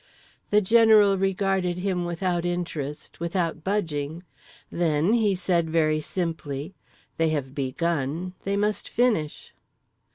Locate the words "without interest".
2.05-3.19